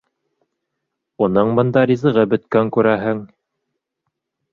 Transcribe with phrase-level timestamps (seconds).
[1.27, 3.21] Уның бында ризығы бөткән, күрәһең...